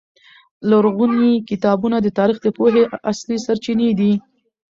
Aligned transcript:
لرغوني 0.69 1.33
کتابونه 1.49 1.97
د 2.01 2.07
تاریخ 2.19 2.37
د 2.41 2.47
پوهې 2.57 2.83
اصلي 3.11 3.37
سرچینې 3.45 3.89
دي. 3.99 4.13